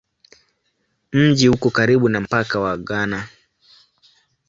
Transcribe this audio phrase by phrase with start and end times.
[1.13, 3.19] Mji uko karibu na mpaka wa Ghana.